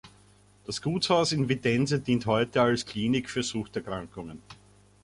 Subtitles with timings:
[0.65, 4.41] Das Gutshaus in Vitense dient heute als Klinik für Suchterkrankungen.